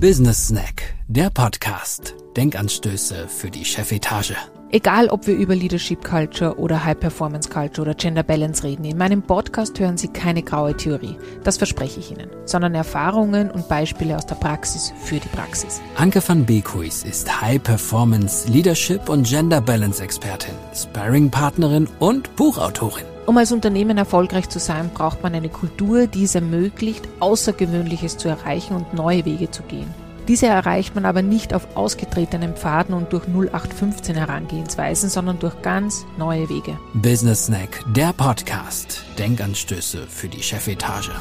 [0.00, 2.14] Business Snack, der Podcast.
[2.36, 4.34] Denkanstöße für die Chefetage.
[4.70, 8.98] Egal, ob wir über Leadership Culture oder High Performance Culture oder Gender Balance reden, in
[8.98, 14.16] meinem Podcast hören Sie keine graue Theorie, das verspreche ich Ihnen, sondern Erfahrungen und Beispiele
[14.16, 15.80] aus der Praxis für die Praxis.
[15.96, 23.13] Anke van Beekhuis ist High Performance Leadership und Gender Balance Expertin, Sparring Partnerin und Buchautorin.
[23.26, 28.28] Um als Unternehmen erfolgreich zu sein, braucht man eine Kultur, die es ermöglicht, Außergewöhnliches zu
[28.28, 29.86] erreichen und neue Wege zu gehen.
[30.28, 36.04] Diese erreicht man aber nicht auf ausgetretenen Pfaden und durch 0815 Herangehensweisen, sondern durch ganz
[36.18, 36.78] neue Wege.
[36.92, 39.04] Business Snack, der Podcast.
[39.18, 41.12] Denkanstöße für die Chefetage.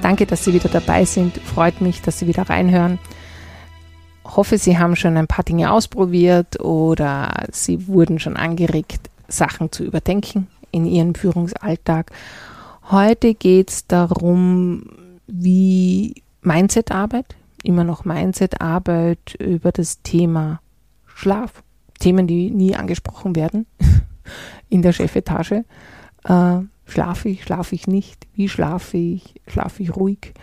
[0.00, 1.38] Danke, dass Sie wieder dabei sind.
[1.38, 3.00] Freut mich, dass Sie wieder reinhören.
[4.24, 9.82] Hoffe, Sie haben schon ein paar Dinge ausprobiert oder Sie wurden schon angeregt, Sachen zu
[9.82, 12.12] überdenken in Ihrem Führungsalltag.
[12.90, 14.84] Heute geht es darum,
[15.26, 20.60] wie Mindset-Arbeit, immer noch Mindset-Arbeit über das Thema
[21.06, 21.62] Schlaf.
[21.98, 23.66] Themen, die nie angesprochen werden
[24.68, 25.64] in der Chefetage.
[26.24, 28.26] Äh, schlafe ich, schlafe ich nicht?
[28.34, 29.34] Wie schlafe ich?
[29.48, 30.34] Schlafe ich ruhig?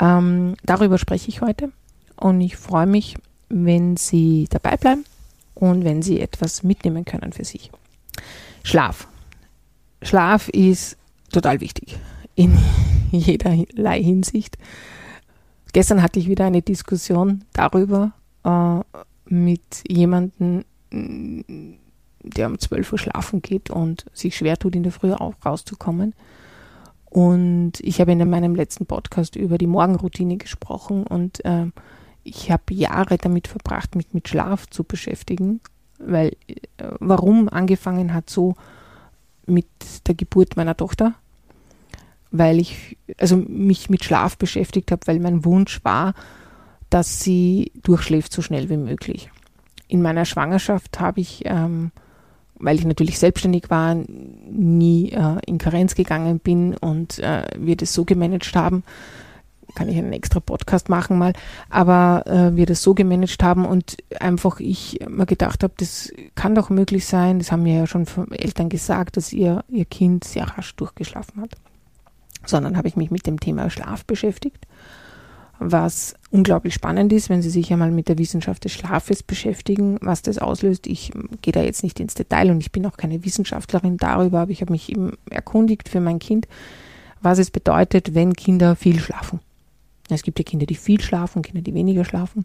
[0.00, 1.72] Ähm, darüber spreche ich heute
[2.16, 3.16] und ich freue mich,
[3.48, 5.04] wenn Sie dabei bleiben
[5.54, 7.70] und wenn Sie etwas mitnehmen können für sich.
[8.62, 9.08] Schlaf.
[10.02, 10.96] Schlaf ist
[11.32, 11.98] total wichtig
[12.34, 12.56] in
[13.10, 14.58] jederlei Hinsicht.
[15.72, 18.12] Gestern hatte ich wieder eine Diskussion darüber
[18.44, 18.80] äh,
[19.26, 20.64] mit jemandem,
[22.22, 26.14] der um 12 Uhr schlafen geht und sich schwer tut, in der Früh auch rauszukommen.
[27.10, 31.66] Und ich habe in meinem letzten Podcast über die Morgenroutine gesprochen und äh,
[32.24, 35.60] ich habe Jahre damit verbracht, mich mit Schlaf zu beschäftigen,
[35.98, 36.54] weil äh,
[37.00, 38.54] warum angefangen hat so
[39.46, 39.66] mit
[40.06, 41.14] der Geburt meiner Tochter
[42.30, 46.14] weil ich also mich mit Schlaf beschäftigt habe, weil mein Wunsch war,
[46.90, 49.30] dass sie durchschläft so schnell wie möglich.
[49.88, 51.92] In meiner Schwangerschaft habe ich, ähm,
[52.58, 57.92] weil ich natürlich selbstständig war, nie äh, in Karenz gegangen bin und äh, wir das
[57.92, 58.82] so gemanagt haben,
[59.76, 61.32] kann ich einen extra Podcast machen mal,
[61.70, 66.56] aber äh, wir das so gemanagt haben und einfach ich mir gedacht habe, das kann
[66.56, 70.44] doch möglich sein, das haben mir ja schon Eltern gesagt, dass ihr, ihr Kind sehr
[70.44, 71.50] rasch durchgeschlafen hat
[72.48, 74.66] sondern habe ich mich mit dem Thema Schlaf beschäftigt,
[75.58, 80.22] was unglaublich spannend ist, wenn Sie sich einmal mit der Wissenschaft des Schlafes beschäftigen, was
[80.22, 80.86] das auslöst.
[80.86, 84.50] Ich gehe da jetzt nicht ins Detail und ich bin auch keine Wissenschaftlerin darüber, aber
[84.50, 86.46] ich habe mich eben erkundigt für mein Kind,
[87.22, 89.40] was es bedeutet, wenn Kinder viel schlafen.
[90.08, 92.44] Es gibt ja Kinder, die viel schlafen, Kinder, die weniger schlafen.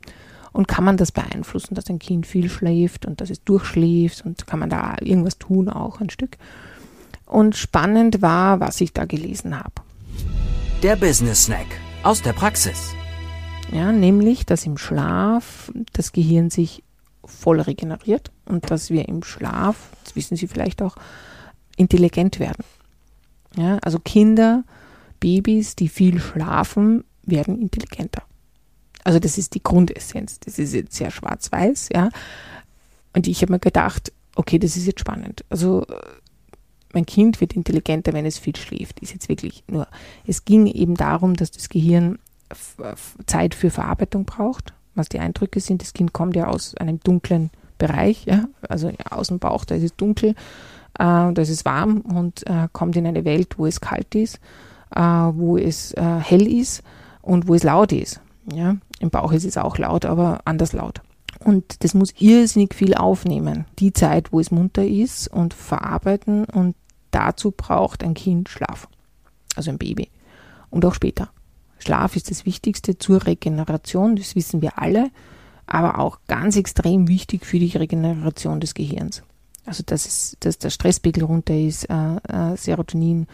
[0.52, 4.48] Und kann man das beeinflussen, dass ein Kind viel schläft und dass es durchschläft und
[4.48, 6.38] kann man da irgendwas tun, auch ein Stück.
[7.26, 9.74] Und spannend war, was ich da gelesen habe.
[10.84, 11.68] Der Business Snack
[12.04, 12.94] aus der Praxis.
[13.72, 16.84] Ja, nämlich, dass im Schlaf das Gehirn sich
[17.24, 20.96] voll regeneriert und dass wir im Schlaf, das wissen Sie vielleicht auch,
[21.78, 22.66] intelligent werden.
[23.56, 24.64] Ja, also Kinder,
[25.20, 28.24] Babys, die viel schlafen, werden intelligenter.
[29.03, 30.40] Also das ist die Grundessenz.
[30.40, 32.09] Das ist jetzt sehr schwarz-weiß, ja.
[33.14, 35.44] Und ich habe mir gedacht, okay, das ist jetzt spannend.
[35.50, 35.86] Also
[36.94, 39.00] mein Kind wird intelligenter, wenn es viel schläft.
[39.00, 39.88] Ist jetzt wirklich nur.
[40.25, 42.20] Es ging eben darum, dass das Gehirn
[43.25, 45.81] Zeit für Verarbeitung braucht, was die Eindrücke sind.
[45.81, 49.84] Das Kind kommt ja aus einem dunklen Bereich, ja, also aus dem Bauch, da ist
[49.84, 50.34] es dunkel, äh,
[51.00, 54.40] da ist es warm und äh, kommt in eine Welt, wo es kalt ist,
[54.96, 56.84] äh, wo es äh, hell ist
[57.22, 58.22] und wo es laut ist.
[58.52, 61.02] Ja, im Bauch ist es auch laut, aber anders laut.
[61.40, 63.66] Und das muss irrsinnig viel aufnehmen.
[63.80, 66.76] Die Zeit, wo es munter ist und verarbeiten und
[67.12, 68.88] dazu braucht ein Kind Schlaf.
[69.56, 70.09] Also ein Baby.
[70.70, 71.30] Und auch später.
[71.80, 75.09] Schlaf ist das Wichtigste zur Regeneration, das wissen wir alle,
[75.66, 79.24] aber auch ganz extrem wichtig für die Regeneration des Gehirns.
[79.66, 83.28] Also dass, es, dass der Stresspegel runter ist, äh, äh, Serotonin,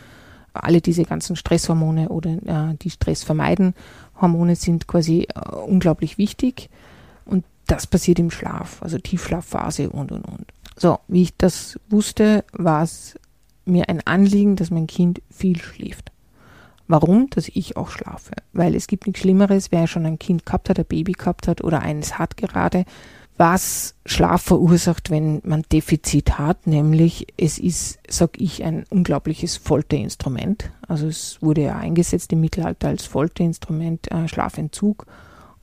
[0.63, 3.73] alle diese ganzen Stresshormone oder äh, die Stress vermeiden
[4.19, 6.69] Hormone sind quasi äh, unglaublich wichtig
[7.25, 10.45] und das passiert im Schlaf, also Tiefschlafphase und und und.
[10.77, 13.15] So, wie ich das wusste, war es
[13.65, 16.11] mir ein Anliegen, dass mein Kind viel schläft.
[16.87, 17.29] Warum?
[17.29, 18.31] Dass ich auch schlafe.
[18.53, 21.61] Weil es gibt nichts Schlimmeres, wer schon ein Kind gehabt hat, ein Baby gehabt hat
[21.63, 22.85] oder eines hat gerade,
[23.37, 30.71] was Schlaf verursacht, wenn man Defizit hat, nämlich es ist, sag ich, ein unglaubliches Folterinstrument.
[30.87, 35.05] Also es wurde ja eingesetzt im Mittelalter als Folterinstrument, äh, Schlafentzug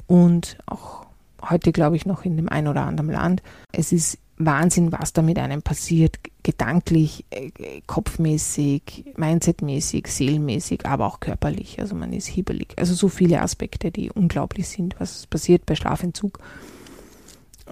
[0.06, 1.06] und auch
[1.43, 3.43] heute glaube ich noch in dem ein oder anderen Land.
[3.73, 7.50] Es ist Wahnsinn, was da mit einem passiert, gedanklich, äh,
[7.87, 11.81] kopfmäßig, mindsetmäßig, seelenmäßig, aber auch körperlich.
[11.81, 12.75] Also man ist hibbelig.
[12.76, 16.41] Also so viele Aspekte, die unglaublich sind, was passiert bei Schlafentzug.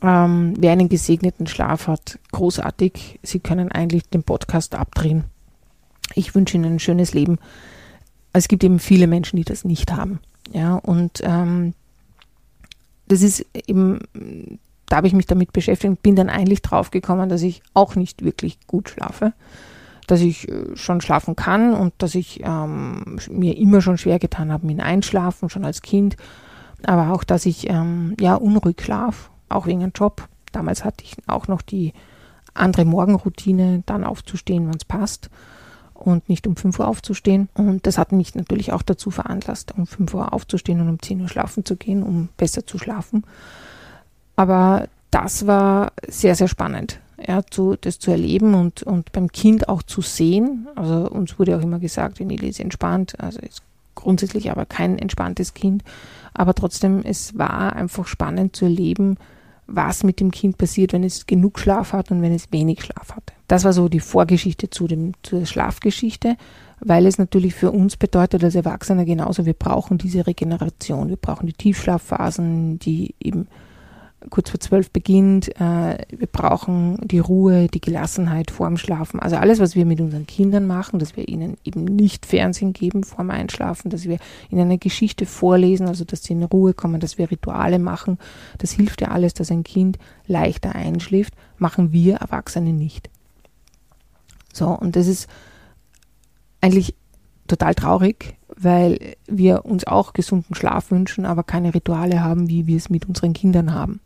[0.01, 3.21] Ähm, wer einen gesegneten Schlaf hat, großartig.
[3.23, 5.25] Sie können eigentlich den Podcast abdrehen.
[6.15, 7.39] Ich wünsche Ihnen ein schönes Leben.
[8.33, 10.21] Es gibt eben viele Menschen, die das nicht haben.
[10.53, 11.75] Ja, und ähm,
[13.09, 14.01] das ist eben
[14.93, 17.95] da habe ich mich damit beschäftigt und bin dann eigentlich drauf gekommen, dass ich auch
[17.95, 19.33] nicht wirklich gut schlafe.
[20.07, 24.53] Dass ich äh, schon schlafen kann und dass ich ähm, mir immer schon schwer getan
[24.53, 26.19] habe mit Einschlafen, schon als Kind.
[26.85, 30.29] Aber auch, dass ich ähm, ja unruhig schlafe, auch wegen einem Job.
[30.53, 31.93] Damals hatte ich auch noch die
[32.55, 35.31] andere Morgenroutine, dann aufzustehen, wenn es passt
[35.95, 37.49] und nicht um 5 Uhr aufzustehen.
[37.55, 41.21] Und das hat mich natürlich auch dazu veranlasst, um 5 Uhr aufzustehen und um 10
[41.21, 43.25] Uhr schlafen zu gehen, um besser zu schlafen.
[44.37, 49.69] Aber das war sehr, sehr spannend, ja, zu, das zu erleben und, und beim Kind
[49.69, 50.67] auch zu sehen.
[50.75, 53.63] Also uns wurde auch immer gesagt, Vanille ist entspannt, also ist
[53.95, 55.85] grundsätzlich aber kein entspanntes Kind.
[56.35, 59.19] Aber trotzdem, es war einfach spannend zu erleben,
[59.67, 63.15] was mit dem Kind passiert, wenn es genug Schlaf hat und wenn es wenig Schlaf
[63.15, 63.33] hat.
[63.49, 66.37] Das war so die Vorgeschichte zu dem, zur Schlafgeschichte,
[66.81, 71.47] weil es natürlich für uns bedeutet als Erwachsene genauso, wir brauchen diese Regeneration, wir brauchen
[71.47, 73.47] die Tiefschlafphasen, die eben
[74.31, 75.49] kurz vor zwölf beginnt.
[75.61, 79.21] Äh, wir brauchen die Ruhe, die Gelassenheit vorm Schlafen.
[79.21, 83.05] Also alles, was wir mit unseren Kindern machen, dass wir ihnen eben nicht Fernsehen geben
[83.05, 84.19] vorm Einschlafen, dass wir
[84.51, 88.19] ihnen eine Geschichte vorlesen, also dass sie in Ruhe kommen, dass wir Rituale machen.
[88.59, 93.11] Das hilft ja alles, dass ein Kind leichter einschläft, machen wir Erwachsene nicht.
[94.53, 95.29] So, und das ist
[96.61, 96.95] eigentlich
[97.49, 102.77] total traurig, weil wir uns auch gesunden Schlaf wünschen, aber keine Rituale haben, wie wir
[102.77, 104.01] es mit unseren Kindern haben.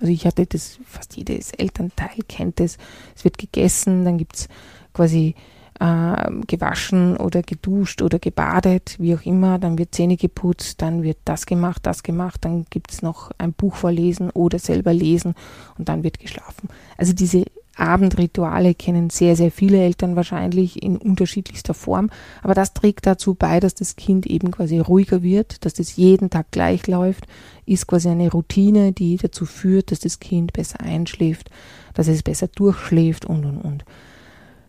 [0.00, 2.78] Also ich hatte das, fast jedes Elternteil kennt es.
[3.16, 4.48] Es wird gegessen, dann gibt es
[4.92, 5.34] quasi
[5.80, 11.18] äh, gewaschen oder geduscht oder gebadet, wie auch immer, dann wird Zähne geputzt, dann wird
[11.24, 15.34] das gemacht, das gemacht, dann gibt es noch ein Buch vorlesen oder selber lesen
[15.78, 16.68] und dann wird geschlafen.
[16.96, 17.44] Also diese
[17.78, 22.10] Abendrituale kennen sehr, sehr viele Eltern wahrscheinlich in unterschiedlichster Form.
[22.42, 26.28] Aber das trägt dazu bei, dass das Kind eben quasi ruhiger wird, dass das jeden
[26.28, 27.28] Tag gleich läuft,
[27.68, 31.50] ist quasi eine Routine, die dazu führt, dass das Kind besser einschläft,
[31.94, 33.84] dass es besser durchschläft und, und, und.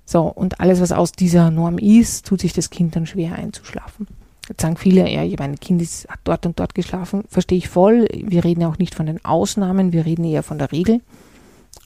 [0.05, 4.07] So, und alles, was aus dieser Norm ist, tut sich das Kind dann schwer einzuschlafen.
[4.47, 7.23] Jetzt sagen viele, ja, mein Kind ist, hat dort und dort geschlafen.
[7.27, 8.07] Verstehe ich voll.
[8.11, 11.01] Wir reden ja auch nicht von den Ausnahmen, wir reden eher von der Regel.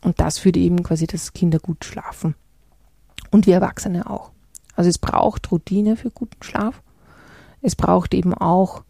[0.02, 2.36] Und das führt eben quasi, dass Kinder gut schlafen.
[3.32, 4.32] Und wir Erwachsene auch.
[4.76, 6.82] Also es braucht Routine für guten Schlaf.
[7.62, 8.84] Es braucht eben auch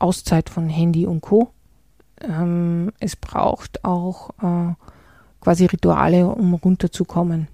[0.00, 1.50] Auszeit von Handy und Co.
[2.20, 4.74] Ähm, es braucht auch äh,
[5.40, 7.48] quasi Rituale, um runterzukommen.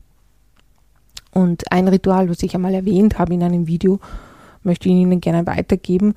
[1.32, 4.00] Und ein Ritual, was ich einmal erwähnt habe in einem Video,
[4.62, 6.14] möchte ich Ihnen gerne weitergeben,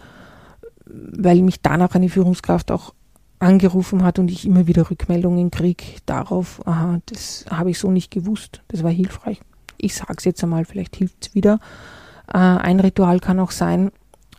[0.85, 2.93] weil mich danach eine Führungskraft auch
[3.39, 8.11] angerufen hat und ich immer wieder Rückmeldungen kriege darauf, aha, das habe ich so nicht
[8.11, 9.39] gewusst, das war hilfreich.
[9.77, 11.59] Ich sage es jetzt einmal, vielleicht hilft es wieder.
[12.27, 13.91] Äh, ein Ritual kann auch sein,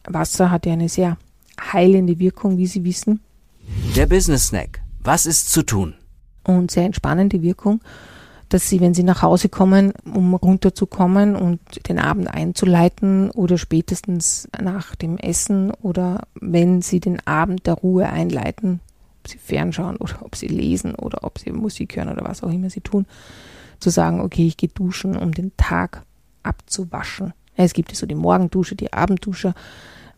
[0.05, 1.17] Wasser hat ja eine sehr
[1.61, 3.21] heilende Wirkung, wie Sie wissen.
[3.97, 4.81] Der Business Snack.
[5.03, 5.95] Was ist zu tun?
[6.45, 7.81] Und sehr entspannende Wirkung,
[8.49, 14.49] dass Sie, wenn Sie nach Hause kommen, um runterzukommen und den Abend einzuleiten oder spätestens
[14.61, 18.81] nach dem Essen oder wenn Sie den Abend der Ruhe einleiten,
[19.21, 22.51] ob sie fernschauen oder ob sie lesen oder ob sie Musik hören oder was auch
[22.51, 23.07] immer sie tun,
[23.79, 26.03] zu sagen, okay, ich gehe duschen, um den Tag
[26.43, 27.33] abzuwaschen.
[27.55, 29.55] Es gibt so die Morgendusche, die Abenddusche,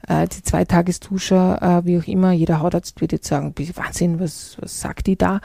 [0.08, 2.32] äh, die Zweitagesdusche, äh, wie auch immer.
[2.32, 5.40] Jeder Hautarzt wird jetzt sagen, Wahnsinn, was, was sagt die da?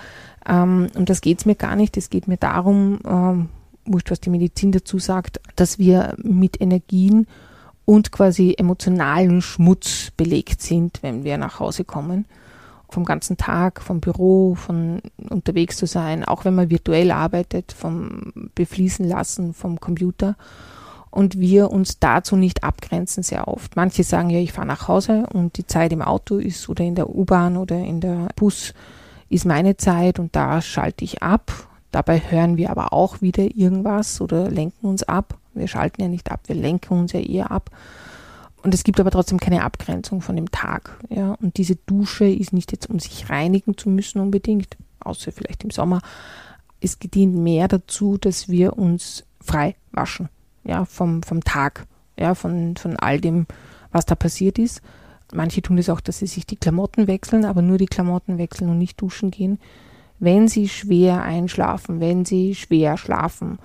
[0.48, 1.98] Ähm, und das geht es mir gar nicht.
[1.98, 3.50] Es geht mir darum, ähm,
[3.86, 7.28] wurscht, was die Medizin dazu sagt, dass wir mit Energien
[7.86, 12.26] und quasi emotionalen Schmutz belegt sind, wenn wir nach Hause kommen
[12.90, 18.50] vom ganzen Tag, vom Büro, von unterwegs zu sein, auch wenn man virtuell arbeitet, vom
[18.56, 20.36] Befließen lassen vom Computer.
[21.10, 23.76] Und wir uns dazu nicht abgrenzen sehr oft.
[23.76, 26.96] Manche sagen ja, ich fahre nach Hause und die Zeit im Auto ist oder in
[26.96, 28.74] der U-Bahn oder in der Bus
[29.30, 31.52] ist meine Zeit und da schalte ich ab.
[31.92, 35.38] Dabei hören wir aber auch wieder irgendwas oder lenken uns ab.
[35.54, 37.72] Wir schalten ja nicht ab, wir lenken uns ja eher ab.
[38.64, 41.00] Und es gibt aber trotzdem keine Abgrenzung von dem Tag.
[41.10, 41.34] Ja?
[41.42, 45.72] Und diese Dusche ist nicht jetzt, um sich reinigen zu müssen unbedingt, außer vielleicht im
[45.72, 46.02] Sommer.
[46.82, 50.30] Es dient mehr dazu, dass wir uns frei waschen,
[50.68, 51.88] ja, vom, vom Tag,
[52.20, 53.48] ja, von, von all dem,
[53.92, 54.82] was da passiert ist.
[55.34, 58.70] Manche tun das auch, dass sie sich die Klamotten wechseln, aber nur die Klamotten wechseln
[58.70, 59.60] und nicht duschen gehen.
[60.20, 63.60] wenn Sie schwer einschlafen, wenn Sie schwer schlafen,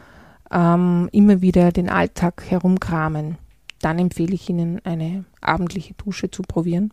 [0.50, 3.38] ähm, immer wieder den Alltag herumkramen,
[3.80, 6.92] dann empfehle ich Ihnen eine abendliche Dusche zu probieren.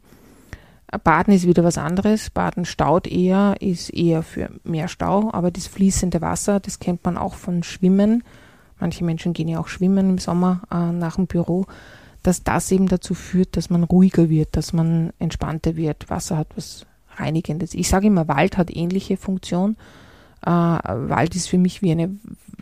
[1.04, 2.32] Baden ist wieder was anderes.
[2.32, 7.18] Baden staut eher, ist eher für mehr Stau, aber das fließende Wasser, das kennt man
[7.18, 8.24] auch von Schwimmen.
[8.80, 11.66] Manche Menschen gehen ja auch schwimmen im Sommer äh, nach dem Büro,
[12.24, 16.10] dass das eben dazu führt, dass man ruhiger wird, dass man entspannter wird.
[16.10, 16.86] Wasser hat was
[17.18, 17.74] Reinigendes.
[17.74, 19.76] Ich sage immer, Wald hat ähnliche Funktion.
[20.46, 22.12] Äh, Wald ist für mich wie eine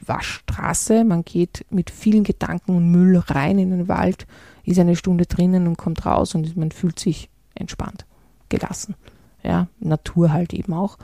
[0.05, 1.03] Waschstraße.
[1.03, 4.25] Man geht mit vielen Gedanken und Müll rein in den Wald,
[4.63, 8.05] ist eine Stunde drinnen und kommt raus und man fühlt sich entspannt,
[8.50, 8.95] gelassen.
[9.43, 10.97] Ja, Natur halt eben auch.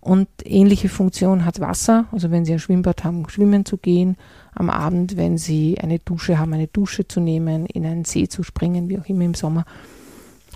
[0.00, 2.06] Und ähnliche Funktion hat Wasser.
[2.12, 4.16] Also wenn Sie ein Schwimmbad haben, schwimmen zu gehen.
[4.54, 8.42] Am Abend, wenn Sie eine Dusche haben, eine Dusche zu nehmen, in einen See zu
[8.42, 9.64] springen, wie auch immer im Sommer,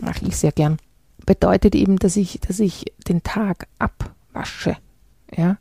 [0.01, 0.79] mache ich sehr gern.
[1.27, 4.77] Bedeutet eben, dass ich, dass ich den Tag abwasche.
[5.35, 5.59] Ja,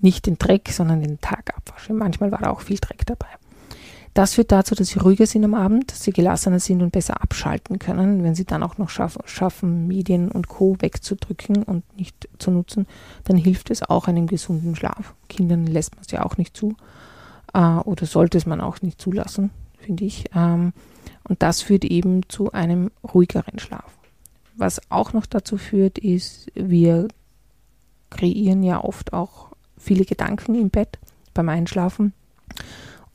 [0.00, 1.92] nicht den Dreck, sondern den Tag abwasche.
[1.92, 3.28] Manchmal war auch viel Dreck dabei.
[4.14, 7.22] Das führt dazu, dass sie ruhiger sind am Abend, dass sie gelassener sind und besser
[7.22, 8.22] abschalten können.
[8.22, 10.76] Wenn sie dann auch noch schaff, schaffen, Medien und Co.
[10.80, 12.86] wegzudrücken und nicht zu nutzen,
[13.24, 15.14] dann hilft es auch einem gesunden Schlaf.
[15.28, 16.76] Kindern lässt man es ja auch nicht zu
[17.54, 20.26] äh, oder sollte es man auch nicht zulassen, finde ich.
[20.34, 20.74] Ähm,
[21.24, 23.96] und das führt eben zu einem ruhigeren Schlaf.
[24.56, 27.08] Was auch noch dazu führt, ist, wir
[28.10, 30.98] kreieren ja oft auch viele Gedanken im Bett
[31.32, 32.12] beim Einschlafen.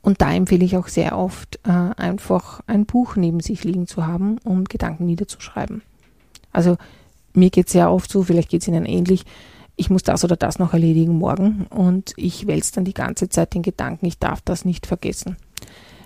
[0.08, 4.06] Und da empfehle ich auch sehr oft, äh, einfach ein Buch neben sich liegen zu
[4.06, 5.82] haben, um Gedanken niederzuschreiben.
[6.50, 6.78] Also
[7.34, 9.26] mir geht es sehr oft so, vielleicht geht es Ihnen ähnlich,
[9.76, 13.52] ich muss das oder das noch erledigen morgen und ich wälze dann die ganze Zeit
[13.52, 15.36] den Gedanken, ich darf das nicht vergessen.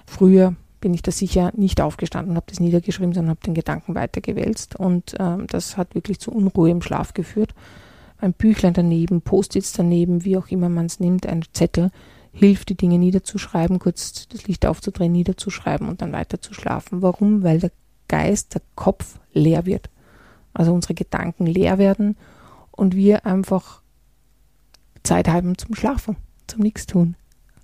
[0.04, 3.94] Früher bin ich da sicher nicht aufgestanden und habe das niedergeschrieben, sondern habe den Gedanken
[3.94, 7.54] weitergewälzt und ähm, das hat wirklich zu Unruhe im Schlaf geführt
[8.22, 11.90] ein Büchlein daneben, Post-its daneben, wie auch immer man es nimmt, ein Zettel,
[12.32, 17.02] hilft, die Dinge niederzuschreiben, kurz das Licht aufzudrehen, niederzuschreiben und dann weiter zu schlafen.
[17.02, 17.42] Warum?
[17.42, 17.72] Weil der
[18.08, 19.90] Geist, der Kopf leer wird.
[20.54, 22.16] Also unsere Gedanken leer werden
[22.70, 23.82] und wir einfach
[25.02, 27.16] Zeit haben zum Schlafen, zum Nichtstun,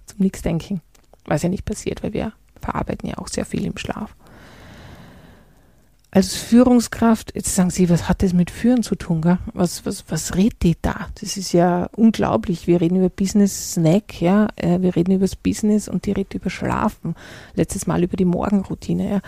[0.06, 0.80] zum Nichtdenken.
[1.24, 4.14] Was ja nicht passiert, weil wir verarbeiten ja auch sehr viel im Schlaf
[6.10, 9.20] als Führungskraft, jetzt sagen Sie, was hat das mit Führen zu tun?
[9.20, 9.38] Gell?
[9.52, 11.08] Was, was, was redet die da?
[11.20, 12.66] Das ist ja unglaublich.
[12.66, 16.34] Wir reden über Business Snack, ja, äh, wir reden über das Business und die redet
[16.34, 17.14] über Schlafen.
[17.54, 19.10] Letztes Mal über die Morgenroutine.
[19.10, 19.20] Ja,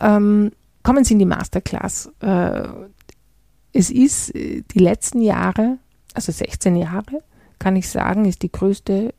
[0.00, 0.50] ja ähm,
[0.82, 2.10] kommen Sie in die Masterclass.
[2.20, 2.68] Äh,
[3.72, 5.78] es ist äh, die letzten Jahre,
[6.14, 7.22] also 16 Jahre,
[7.60, 9.14] kann ich sagen, ist die größte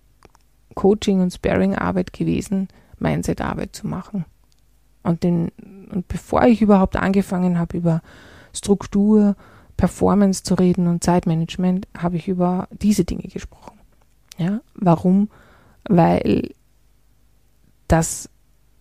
[0.75, 2.67] Coaching- und Sparing-Arbeit gewesen,
[2.99, 4.25] Mindset-Arbeit zu machen.
[5.07, 5.51] Und, den,
[5.89, 8.01] und bevor ich überhaupt angefangen habe, über
[8.51, 9.37] Struktur,
[9.77, 13.77] Performance zu reden und Zeitmanagement, habe ich über diese Dinge gesprochen.
[14.37, 15.29] Ja, warum?
[15.87, 16.53] Weil
[17.87, 18.29] das,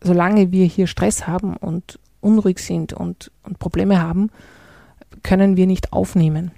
[0.03, 4.31] solange wir hier Stress haben und unruhig sind und, und Probleme haben,
[5.23, 6.51] können wir nicht aufnehmen.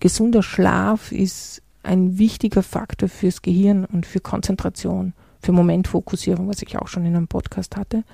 [0.00, 6.76] Gesunder Schlaf ist ein wichtiger Faktor fürs Gehirn und für Konzentration, für Momentfokussierung, was ich
[6.76, 8.04] auch schon in einem Podcast hatte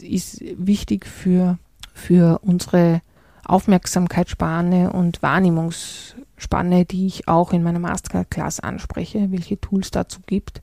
[0.00, 1.58] ist wichtig für,
[1.92, 3.02] für unsere
[3.44, 10.62] Aufmerksamkeitsspanne und Wahrnehmungsspanne, die ich auch in meiner Masterclass anspreche, welche Tools dazu gibt.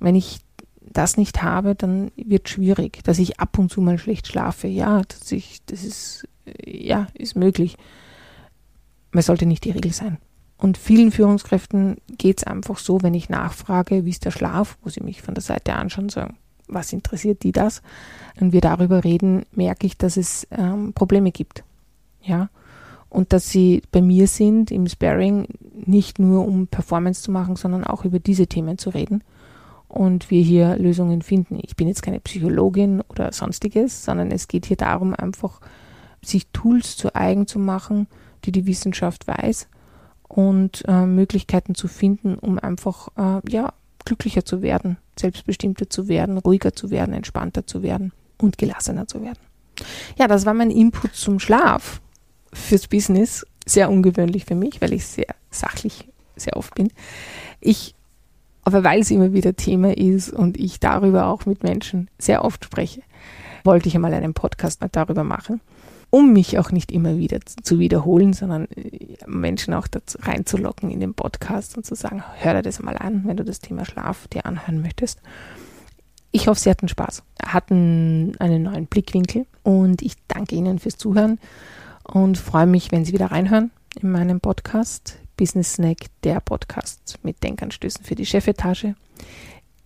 [0.00, 0.40] Wenn ich
[0.80, 4.66] das nicht habe, dann wird es schwierig, dass ich ab und zu mal schlecht schlafe.
[4.66, 6.28] Ja, das, ich, das ist,
[6.64, 7.76] ja, ist möglich.
[9.12, 10.18] Man sollte nicht die Regel sein.
[10.56, 14.90] Und vielen Führungskräften geht es einfach so, wenn ich nachfrage, wie ist der Schlaf, wo
[14.90, 16.36] sie mich von der Seite anschauen, sagen,
[16.70, 17.82] was interessiert die das?
[18.40, 21.64] Und wir darüber reden, merke ich, dass es ähm, Probleme gibt.
[22.22, 22.48] Ja.
[23.08, 27.84] Und dass sie bei mir sind im Sparring nicht nur um Performance zu machen, sondern
[27.84, 29.24] auch über diese Themen zu reden
[29.88, 31.58] und wir hier Lösungen finden.
[31.62, 35.60] Ich bin jetzt keine Psychologin oder sonstiges, sondern es geht hier darum, einfach
[36.22, 38.06] sich Tools zu eigen zu machen,
[38.44, 39.68] die die Wissenschaft weiß
[40.28, 43.72] und äh, Möglichkeiten zu finden, um einfach äh, ja
[44.10, 49.22] glücklicher zu werden, selbstbestimmter zu werden, ruhiger zu werden, entspannter zu werden und gelassener zu
[49.22, 49.38] werden.
[50.18, 52.00] Ja, das war mein Input zum Schlaf
[52.52, 53.46] fürs Business.
[53.64, 56.90] Sehr ungewöhnlich für mich, weil ich sehr sachlich sehr oft bin.
[57.60, 57.94] Ich,
[58.64, 62.64] aber weil es immer wieder Thema ist und ich darüber auch mit Menschen sehr oft
[62.64, 63.02] spreche,
[63.62, 65.60] wollte ich einmal einen Podcast darüber machen
[66.10, 71.00] um mich auch nicht immer wieder zu wiederholen, sondern äh, Menschen auch dazu reinzulocken in
[71.00, 74.28] den Podcast und zu sagen, hör dir das mal an, wenn du das Thema Schlaf
[74.28, 75.20] dir anhören möchtest.
[76.32, 81.38] Ich hoffe, Sie hatten Spaß, hatten einen neuen Blickwinkel und ich danke Ihnen fürs Zuhören
[82.04, 85.18] und freue mich, wenn Sie wieder reinhören in meinem Podcast.
[85.36, 88.94] Business Snack, der Podcast mit Denkanstößen für die Chefetage.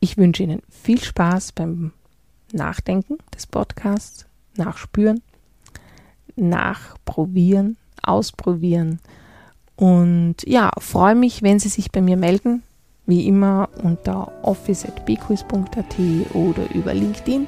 [0.01, 1.93] Ich wünsche Ihnen viel Spaß beim
[2.53, 4.27] Nachdenken des Podcasts,
[4.57, 5.23] Nachspüren,
[6.37, 9.01] Nachprobieren, Ausprobieren.
[9.77, 12.63] Und ja, freue mich, wenn Sie sich bei mir melden,
[13.07, 15.99] wie immer unter office.bquiz.at
[16.35, 17.47] oder über LinkedIn,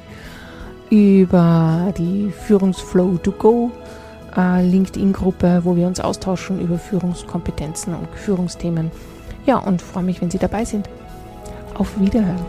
[0.89, 3.71] über die Führungsflow to go
[4.35, 8.91] äh, LinkedIn-Gruppe, wo wir uns austauschen über Führungskompetenzen und Führungsthemen.
[9.45, 10.89] Ja, und freue mich, wenn Sie dabei sind.
[11.75, 12.45] Auf Wiederhören.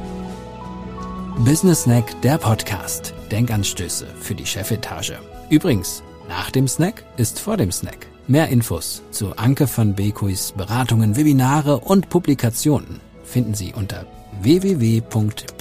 [1.44, 3.14] Business Snack, der Podcast.
[3.30, 5.18] Denkanstöße für die Chefetage.
[5.50, 8.06] Übrigens, nach dem Snack ist vor dem Snack.
[8.26, 14.06] Mehr Infos zu Anke van Beekuis Beratungen, Webinare und Publikationen finden Sie unter
[14.42, 15.58] www.bekuis.at.